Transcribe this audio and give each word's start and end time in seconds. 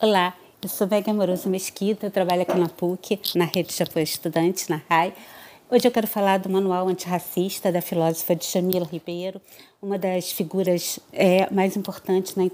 Olá, 0.00 0.32
eu 0.62 0.68
sou 0.68 0.86
Meg 0.86 1.10
Amoroso 1.10 1.48
Mesquita, 1.48 2.06
eu 2.06 2.10
trabalho 2.12 2.42
aqui 2.42 2.56
na 2.56 2.68
PUC, 2.68 3.18
na 3.34 3.46
Rede 3.46 3.74
de 3.74 3.82
Apoio 3.82 4.04
Estudantes, 4.04 4.68
na 4.68 4.80
RAI. 4.88 5.12
Hoje 5.68 5.88
eu 5.88 5.90
quero 5.90 6.06
falar 6.06 6.38
do 6.38 6.48
Manual 6.48 6.86
Antirracista 6.86 7.72
da 7.72 7.82
filósofa 7.82 8.36
Djamila 8.36 8.86
Ribeiro, 8.86 9.40
uma 9.82 9.98
das 9.98 10.30
figuras 10.30 11.00
é, 11.12 11.52
mais 11.52 11.76
importantes 11.76 12.36
na, 12.36 12.44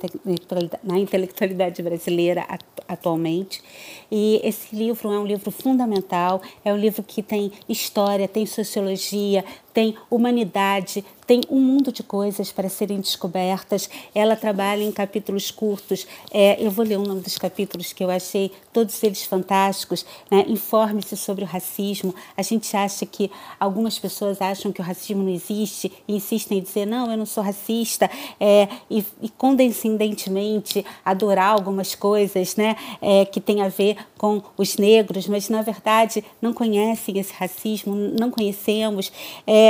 na 0.82 0.98
intelectualidade 0.98 1.82
brasileira 1.82 2.46
atualmente. 2.88 3.62
E 4.10 4.40
esse 4.42 4.74
livro 4.74 5.12
é 5.12 5.18
um 5.18 5.26
livro 5.26 5.50
fundamental, 5.50 6.40
é 6.64 6.72
um 6.72 6.78
livro 6.78 7.02
que 7.02 7.22
tem 7.22 7.52
história, 7.68 8.26
tem 8.26 8.46
sociologia, 8.46 9.44
tem 9.74 9.96
humanidade, 10.08 11.04
tem 11.26 11.40
um 11.50 11.58
mundo 11.58 11.90
de 11.90 12.02
coisas 12.02 12.52
para 12.52 12.68
serem 12.68 13.00
descobertas. 13.00 13.90
Ela 14.14 14.36
trabalha 14.36 14.82
em 14.82 14.92
capítulos 14.92 15.50
curtos. 15.50 16.06
É, 16.30 16.64
eu 16.64 16.70
vou 16.70 16.84
ler 16.84 16.98
um 16.98 17.18
dos 17.18 17.36
capítulos 17.36 17.92
que 17.92 18.04
eu 18.04 18.10
achei 18.10 18.52
todos 18.72 19.02
eles 19.02 19.24
fantásticos. 19.24 20.06
Né? 20.30 20.44
Informe-se 20.48 21.16
sobre 21.16 21.44
o 21.44 21.46
racismo. 21.46 22.14
A 22.36 22.42
gente 22.42 22.76
acha 22.76 23.04
que 23.04 23.30
algumas 23.58 23.98
pessoas 23.98 24.40
acham 24.40 24.70
que 24.70 24.80
o 24.80 24.84
racismo 24.84 25.22
não 25.22 25.32
existe 25.32 25.90
e 26.06 26.14
insistem 26.16 26.58
em 26.58 26.62
dizer 26.62 26.86
não, 26.86 27.10
eu 27.10 27.16
não 27.16 27.26
sou 27.26 27.42
racista 27.42 28.10
é, 28.38 28.68
e, 28.90 29.04
e 29.20 29.28
condescendentemente 29.30 30.84
adorar 31.04 31.52
algumas 31.52 31.94
coisas, 31.94 32.54
né, 32.56 32.76
é, 33.00 33.24
que 33.24 33.40
tem 33.40 33.62
a 33.62 33.68
ver 33.68 33.96
com 34.16 34.42
os 34.56 34.76
negros, 34.76 35.26
mas 35.26 35.48
na 35.48 35.62
verdade 35.62 36.24
não 36.40 36.52
conhecem 36.52 37.18
esse 37.18 37.32
racismo, 37.32 37.94
não 37.94 38.30
conhecemos. 38.30 39.10
É, 39.46 39.63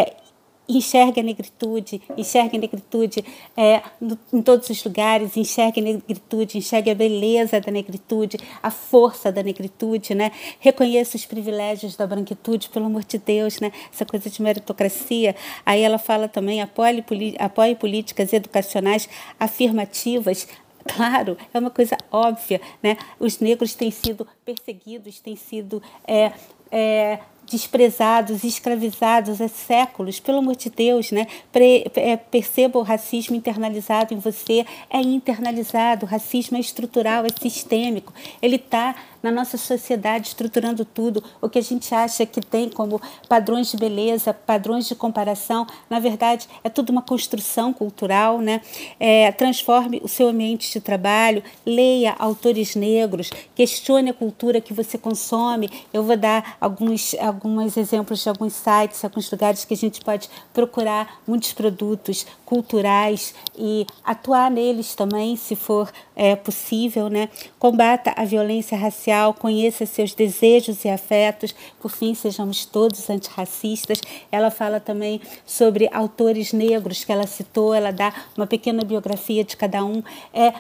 enxergue 0.69 1.21
a 1.21 1.23
negritude, 1.23 2.03
enxergue 2.17 2.57
a 2.57 2.61
negritude 2.61 3.25
é, 3.57 3.83
no, 4.01 4.19
em 4.33 4.41
todos 4.41 4.69
os 4.71 4.83
lugares, 4.83 5.37
enxergue 5.37 5.81
a 5.81 5.85
negritude, 5.85 6.59
enxergue 6.59 6.91
a 6.91 6.95
beleza 6.95 7.61
da 7.61 7.71
negritude, 7.71 8.39
a 8.63 8.71
força 8.71 9.31
da 9.31 9.43
negritude, 9.43 10.15
né? 10.15 10.33
Reconheça 10.61 11.17
os 11.17 11.27
privilégios 11.27 11.97
da 11.97 12.07
branquitude, 12.07 12.71
pelo 12.71 12.87
amor 12.87 13.05
de 13.05 13.19
Deus, 13.19 13.61
né? 13.61 13.71
Essa 13.93 14.07
coisa 14.07 14.31
de 14.31 14.41
meritocracia. 14.41 15.37
Aí 15.65 15.83
ela 15.83 15.99
fala 15.99 16.29
também, 16.29 16.63
apoie, 16.63 17.05
apoie 17.39 17.75
políticas 17.75 18.33
educacionais 18.33 19.09
afirmativas 19.39 20.49
Claro, 20.87 21.37
é 21.53 21.59
uma 21.59 21.71
coisa 21.71 21.97
óbvia, 22.11 22.61
né? 22.83 22.97
Os 23.19 23.39
negros 23.39 23.75
têm 23.75 23.91
sido 23.91 24.27
perseguidos, 24.45 25.19
têm 25.19 25.35
sido 25.35 25.83
é, 26.07 26.33
é, 26.71 27.19
desprezados, 27.47 28.45
escravizados 28.45 29.41
há 29.41 29.49
séculos, 29.49 30.21
pelo 30.21 30.39
amor 30.39 30.57
de 30.57 30.71
Deus, 30.71 31.11
né? 31.11 31.27
Pre, 31.53 31.91
é, 31.97 32.17
perceba 32.17 32.79
o 32.79 32.83
racismo 32.83 33.35
internalizado 33.35 34.13
em 34.13 34.19
você, 34.19 34.67
é 34.91 35.01
internalizado, 35.01 36.05
o 36.05 36.09
racismo 36.09 36.57
é 36.57 36.61
estrutural, 36.61 37.25
é 37.25 37.41
sistêmico, 37.41 38.13
ele 38.43 38.57
está 38.57 38.95
na 39.25 39.31
nossa 39.31 39.57
sociedade 39.57 40.29
estruturando 40.29 40.85
tudo, 40.85 41.25
o 41.41 41.49
que 41.49 41.59
a 41.59 41.63
gente 41.63 41.95
acha 41.95 42.27
que 42.27 42.43
tem 42.43 42.69
como 42.69 43.01
padrões 43.27 43.71
de 43.71 43.79
beleza, 43.79 44.35
padrões 44.35 44.87
de 44.87 44.95
comparação, 44.95 45.67
na 45.89 45.99
verdade 45.99 46.47
é 46.63 46.69
tudo 46.69 46.91
uma 46.91 47.01
construção 47.01 47.73
cultural, 47.73 48.39
né? 48.39 48.61
É, 49.01 49.33
transforme 49.33 49.99
o 50.05 50.09
seu 50.09 50.29
ambiente 50.29 50.71
de 50.71 50.79
trabalho, 50.79 51.43
leia 51.65 52.15
autores 52.19 52.77
negros, 52.77 53.31
questione 53.55 54.11
a 54.11 54.15
cultura 54.15 54.61
que 54.61 54.75
você 54.75 54.99
consome. 54.99 55.71
Eu 55.91 56.03
vou 56.03 56.19
dar 56.19 56.59
alguns 56.61 57.15
alguns 57.15 57.79
exemplos 57.79 58.23
de 58.23 58.29
alguns 58.29 58.53
sites, 58.53 59.03
alguns 59.03 59.31
lugares 59.31 59.65
que 59.65 59.73
a 59.73 59.77
gente 59.77 60.05
pode 60.05 60.29
procurar 60.53 61.21
muitos 61.27 61.55
produtos 61.55 62.27
culturais 62.45 63.35
e 63.57 63.87
atuar 64.05 64.51
neles 64.51 64.95
também, 64.95 65.35
se 65.35 65.57
for 65.57 65.91
é, 66.17 66.37
possível, 66.37 67.09
né? 67.09 67.29
Combata 67.59 68.13
a 68.17 68.25
violência 68.25 68.77
racial, 68.77 69.35
conheça 69.35 69.87
seus 69.87 70.15
desejos 70.15 70.85
e 70.85 70.89
afetos, 70.89 71.55
por 71.81 71.91
fim, 71.91 72.15
sejamos 72.15 72.65
todos 72.65 73.09
antirracistas. 73.11 74.01
Ela 74.31 74.51
fala 74.51 74.81
também 74.81 75.21
sobre 75.45 75.89
autores 75.93 76.53
negros 76.53 77.05
que 77.05 77.13
ela 77.13 77.27
citou, 77.27 77.75
ela 77.75 77.91
dá 77.91 78.13
uma 78.37 78.47
pequena 78.47 78.85
biografia 78.85 79.45
de 79.45 79.57
cada 79.57 79.85
um. 79.85 80.03
É 80.33 80.55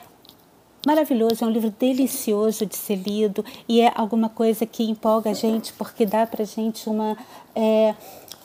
maravilhoso, 0.86 1.44
é 1.44 1.46
um 1.46 1.50
livro 1.50 1.70
delicioso 1.70 2.66
de 2.66 2.76
ser 2.76 2.96
lido 2.96 3.44
e 3.68 3.80
é 3.80 3.90
alguma 3.94 4.28
coisa 4.28 4.66
que 4.66 4.84
empolga 4.84 5.30
a 5.30 5.34
gente 5.34 5.72
porque 5.72 6.04
dá 6.04 6.26
para 6.26 6.44
gente 6.44 6.88
uma 6.88 7.16
é, 7.54 7.94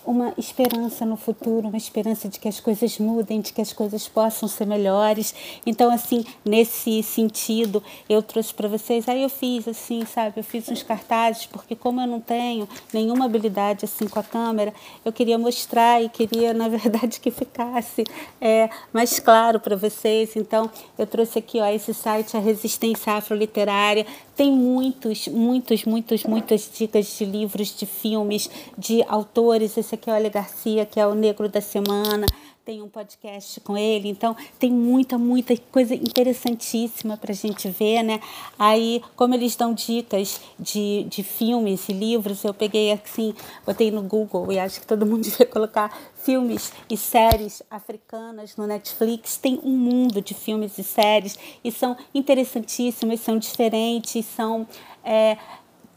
uma 0.06 0.34
esperança 0.38 1.06
no 1.06 1.16
futuro, 1.16 1.68
uma 1.68 1.78
esperança 1.78 2.28
de 2.28 2.40
que 2.40 2.48
as 2.48 2.60
coisas 2.60 2.98
mudem, 2.98 3.42
de 3.42 3.54
que 3.54 3.62
as 3.62 3.74
coisas 3.74 4.08
possam 4.08 4.48
ser 4.48 4.66
melhores. 4.66 5.34
Então, 5.66 5.92
assim, 5.92 6.26
nesse 6.44 7.04
sentido, 7.04 7.84
eu 8.08 8.22
trouxe 8.22 8.54
para 8.54 8.68
vocês. 8.68 9.08
Aí 9.08 9.24
eu 9.24 9.30
fiz 9.30 9.68
assim, 9.68 10.06
sabe? 10.06 10.40
Eu 10.40 10.44
fiz 10.44 10.68
uns 10.70 10.84
cartazes 10.84 11.46
porque 11.46 11.76
como 11.76 12.02
eu 12.02 12.08
não 12.08 12.20
tenho 12.20 12.68
nenhuma 12.94 13.26
habilidade 13.26 13.86
assim 13.86 14.08
com 14.08 14.20
a 14.20 14.24
câmera, 14.24 14.74
eu 15.04 15.12
queria 15.12 15.38
mostrar 15.38 16.02
e 16.02 16.10
queria, 16.10 16.54
na 16.54 16.68
verdade, 16.68 17.20
que 17.20 17.31
ficasse 17.31 18.04
é, 18.42 18.70
mais 18.94 19.20
claro 19.20 19.60
para 19.60 19.76
vocês. 19.76 20.36
Então, 20.36 20.70
eu 20.98 21.06
trouxe 21.06 21.40
aqui, 21.40 21.60
ó, 21.60 21.68
esse 21.68 21.94
site, 21.94 22.36
a 22.36 22.40
Resistência 22.40 23.14
Afroliterária. 23.14 24.06
Tem 24.36 24.52
muitos, 24.52 25.28
muitos, 25.28 25.84
muitos, 25.84 26.24
muitas 26.24 26.70
dicas 26.74 27.18
de 27.18 27.26
livros, 27.26 27.76
de 27.76 27.86
filmes, 27.86 28.50
de 28.78 29.04
autores 29.04 29.78
esse 29.90 29.96
aqui 29.96 30.08
é 30.08 30.14
o 30.14 30.16
Ale 30.16 30.30
Garcia, 30.30 30.86
que 30.86 31.00
é 31.00 31.08
o 31.08 31.16
Negro 31.16 31.50
da 31.50 31.60
Semana. 31.60 32.28
Tem 32.64 32.80
um 32.84 32.88
podcast 32.88 33.60
com 33.62 33.76
ele, 33.76 34.08
então 34.08 34.38
tem 34.60 34.72
muita, 34.72 35.18
muita 35.18 35.58
coisa 35.72 35.96
interessantíssima 35.96 37.18
para 37.18 37.32
a 37.32 37.36
gente 37.36 37.68
ver, 37.70 38.04
né? 38.04 38.20
Aí, 38.60 39.02
como 39.16 39.34
eles 39.34 39.56
dão 39.56 39.74
dicas 39.74 40.40
de, 40.60 41.08
de 41.10 41.24
filmes 41.24 41.90
e 41.90 41.94
livros, 41.94 42.44
eu 42.44 42.54
peguei 42.54 42.92
assim, 42.92 43.34
botei 43.66 43.90
no 43.90 44.04
Google 44.04 44.52
e 44.52 44.60
acho 44.60 44.80
que 44.80 44.86
todo 44.86 45.08
mundo 45.08 45.24
devia 45.28 45.48
colocar 45.48 45.92
filmes 46.18 46.72
e 46.88 46.96
séries 46.96 47.64
africanas 47.72 48.56
no 48.56 48.68
Netflix. 48.68 49.38
Tem 49.38 49.60
um 49.64 49.76
mundo 49.76 50.22
de 50.22 50.36
filmes 50.36 50.78
e 50.78 50.84
séries 50.84 51.36
e 51.64 51.72
são 51.72 51.98
interessantíssimas, 52.14 53.22
são 53.22 53.40
diferentes, 53.40 54.24
são. 54.28 54.68
É, 55.04 55.36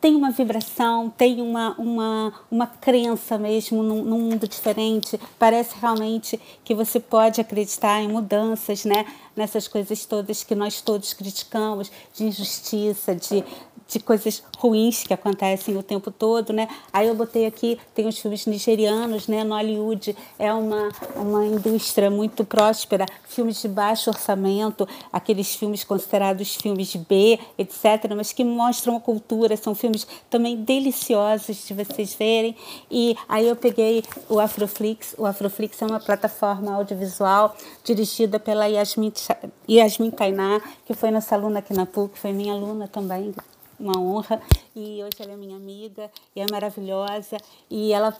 tem 0.02 0.16
uma 0.16 0.32
vibração, 0.32 1.08
tem 1.08 1.40
uma, 1.40 1.76
uma, 1.78 2.32
uma 2.50 2.66
crença 2.66 3.38
mesmo 3.38 3.84
num, 3.84 4.02
num, 4.04 4.18
mundo 4.18 4.48
diferente. 4.48 5.18
Parece 5.38 5.76
realmente 5.80 6.40
que 6.64 6.74
você 6.74 6.98
pode 6.98 7.40
acreditar 7.40 8.02
em 8.02 8.08
mudanças, 8.08 8.84
né? 8.84 9.06
Nessas 9.36 9.68
coisas 9.68 10.04
todas 10.04 10.42
que 10.42 10.56
nós 10.56 10.80
todos 10.82 11.14
criticamos, 11.14 11.88
de 12.12 12.24
injustiça, 12.24 13.14
de, 13.14 13.44
de 13.92 14.00
coisas 14.00 14.42
ruins 14.58 15.02
que 15.02 15.12
acontecem 15.12 15.76
o 15.76 15.82
tempo 15.82 16.10
todo, 16.10 16.52
né? 16.52 16.68
Aí 16.92 17.08
eu 17.08 17.14
botei 17.14 17.46
aqui, 17.46 17.78
tem 17.94 18.06
os 18.06 18.18
filmes 18.18 18.46
nigerianos, 18.46 19.28
né? 19.28 19.44
No 19.44 19.54
Hollywood 19.54 20.16
é 20.38 20.52
uma, 20.52 20.88
uma 21.16 21.44
indústria 21.44 22.10
muito 22.10 22.44
próspera, 22.44 23.06
filmes 23.26 23.60
de 23.60 23.68
baixo 23.68 24.10
orçamento, 24.10 24.88
aqueles 25.12 25.54
filmes 25.54 25.84
considerados 25.84 26.54
filmes 26.54 26.94
B, 26.96 27.38
etc., 27.58 28.12
mas 28.16 28.32
que 28.32 28.44
mostram 28.44 28.96
a 28.96 29.00
cultura, 29.00 29.56
são 29.56 29.74
filmes 29.74 30.06
também 30.30 30.56
deliciosos 30.56 31.66
de 31.66 31.74
vocês 31.74 32.14
verem. 32.14 32.56
E 32.90 33.16
aí 33.28 33.46
eu 33.46 33.56
peguei 33.56 34.02
o 34.28 34.38
Afroflix, 34.38 35.14
o 35.18 35.26
Afroflix 35.26 35.80
é 35.82 35.86
uma 35.86 36.00
plataforma 36.00 36.74
audiovisual 36.74 37.54
dirigida 37.84 38.38
pela 38.38 38.66
Yasmin, 38.66 39.12
Yasmin 39.68 40.10
Tainá, 40.10 40.60
que 40.86 40.94
foi 40.94 41.10
nossa 41.10 41.34
aluna 41.34 41.58
aqui 41.58 41.74
na 41.74 41.86
PUC, 41.86 42.18
foi 42.18 42.32
minha 42.32 42.52
aluna 42.52 42.88
também, 42.88 43.34
uma 43.82 43.98
honra. 43.98 44.40
E 44.74 45.02
hoje 45.02 45.16
ela 45.20 45.32
é 45.32 45.36
minha 45.36 45.56
amiga 45.56 46.10
e 46.34 46.40
é 46.40 46.46
maravilhosa. 46.50 47.36
E 47.70 47.92
ela 47.92 48.16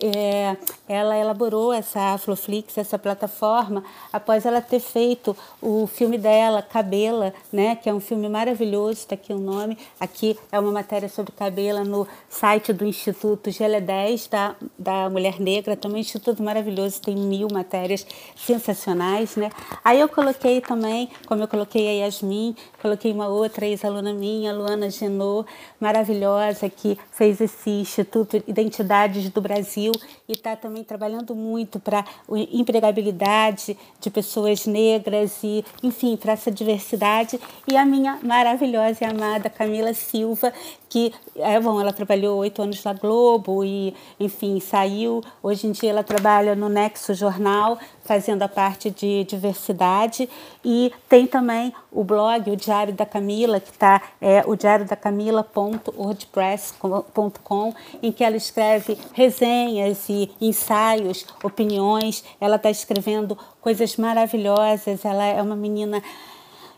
é, 0.00 0.56
ela 0.88 1.18
elaborou 1.18 1.72
essa 1.72 2.14
Afloflix, 2.14 2.78
essa 2.78 2.98
plataforma 2.98 3.82
após 4.12 4.46
ela 4.46 4.60
ter 4.60 4.80
feito 4.80 5.36
o 5.60 5.86
filme 5.86 6.16
dela 6.16 6.62
Cabela, 6.62 7.34
né, 7.52 7.76
que 7.76 7.88
é 7.88 7.94
um 7.94 8.00
filme 8.00 8.28
maravilhoso, 8.28 9.00
está 9.00 9.14
aqui 9.14 9.32
o 9.32 9.38
nome, 9.38 9.76
aqui 9.98 10.38
é 10.52 10.60
uma 10.60 10.70
matéria 10.70 11.08
sobre 11.08 11.32
Cabela 11.32 11.84
no 11.84 12.06
site 12.28 12.72
do 12.72 12.84
Instituto 12.84 13.50
GL10 13.50 14.30
da, 14.30 14.54
da 14.78 15.10
Mulher 15.10 15.40
Negra, 15.40 15.76
também 15.76 15.94
um 15.94 16.00
instituto 16.00 16.42
maravilhoso, 16.42 17.00
tem 17.00 17.16
mil 17.16 17.48
matérias 17.52 18.06
sensacionais, 18.36 19.36
né? 19.36 19.50
Aí 19.84 20.00
eu 20.00 20.08
coloquei 20.08 20.60
também, 20.60 21.08
como 21.26 21.42
eu 21.42 21.48
coloquei 21.48 21.88
a 21.88 22.04
Yasmin, 22.04 22.56
coloquei 22.80 23.12
uma 23.12 23.28
outra 23.28 23.66
ex-aluna 23.66 24.12
minha, 24.12 24.52
Luana 24.52 24.83
Genot, 24.90 25.48
maravilhosa, 25.80 26.68
que 26.68 26.98
fez 27.12 27.40
esse 27.40 27.70
Instituto 27.70 28.42
Identidades 28.46 29.28
do 29.30 29.40
Brasil 29.40 29.92
e 30.28 30.32
está 30.32 30.56
também 30.56 30.84
trabalhando 30.84 31.34
muito 31.34 31.78
para 31.78 32.00
a 32.00 32.04
empregabilidade 32.52 33.76
de 34.00 34.10
pessoas 34.10 34.66
negras 34.66 35.42
e, 35.42 35.64
enfim, 35.82 36.16
para 36.16 36.32
essa 36.32 36.50
diversidade. 36.50 37.38
E 37.66 37.76
a 37.76 37.84
minha 37.84 38.18
maravilhosa 38.22 39.04
e 39.04 39.06
amada 39.06 39.50
Camila 39.50 39.92
Silva, 39.94 40.52
que, 40.88 41.12
é 41.36 41.58
bom, 41.58 41.80
ela 41.80 41.92
trabalhou 41.92 42.38
oito 42.38 42.62
anos 42.62 42.82
na 42.84 42.92
Globo 42.92 43.64
e, 43.64 43.94
enfim, 44.18 44.60
saiu. 44.60 45.22
Hoje 45.42 45.66
em 45.66 45.72
dia 45.72 45.90
ela 45.90 46.04
trabalha 46.04 46.54
no 46.54 46.68
Nexo 46.68 47.14
Jornal, 47.14 47.78
fazendo 48.04 48.42
a 48.42 48.48
parte 48.48 48.90
de 48.90 49.24
diversidade. 49.24 50.28
E 50.64 50.92
tem 51.08 51.26
também 51.26 51.72
o 51.90 52.04
blog, 52.04 52.50
o 52.50 52.56
Diário 52.56 52.92
da 52.92 53.04
Camila, 53.04 53.58
que 53.58 53.70
está 53.70 54.00
é, 54.20 54.44
o 54.46 54.54
diário 54.64 54.86
da 54.86 54.96
Camila.wordpress.com, 54.96 57.74
em 58.02 58.10
que 58.10 58.24
ela 58.24 58.38
escreve 58.38 58.96
resenhas 59.12 60.08
e 60.08 60.30
ensaios, 60.40 61.26
opiniões. 61.42 62.24
Ela 62.40 62.56
está 62.56 62.70
escrevendo 62.70 63.36
coisas 63.60 63.98
maravilhosas. 63.98 65.04
Ela 65.04 65.26
é 65.26 65.42
uma 65.42 65.54
menina 65.54 66.02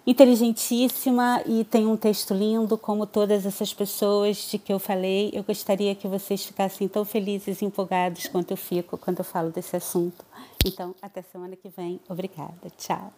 inteligentíssima 0.05 1.41
e 1.47 1.63
tem 1.63 1.87
um 1.87 1.97
texto 1.97 2.35
lindo, 2.35 2.77
como 2.77 3.07
todas 3.07 3.47
essas 3.47 3.73
pessoas 3.73 4.49
de 4.51 4.59
que 4.59 4.73
eu 4.73 4.81
falei. 4.81 5.31
Eu 5.33 5.45
gostaria 5.45 5.95
que 5.95 6.09
vocês 6.09 6.45
ficassem 6.45 6.89
tão 6.89 7.05
felizes 7.05 7.63
e 7.63 7.65
empolgados 7.65 8.27
quanto 8.27 8.51
eu 8.51 8.57
fico 8.57 8.99
quando 8.99 9.21
eu 9.21 9.25
falo 9.25 9.51
desse 9.51 9.77
assunto. 9.77 10.25
Então, 10.65 10.93
até 11.01 11.23
semana 11.23 11.55
que 11.55 11.69
vem. 11.69 12.01
Obrigada. 12.09 12.69
Tchau. 12.77 13.13